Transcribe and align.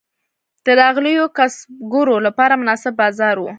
د 0.65 0.67
راغلیو 0.81 1.25
کسبګرو 1.37 2.15
لپاره 2.27 2.53
مناسب 2.61 2.93
بازار 3.01 3.35
و. 3.39 3.45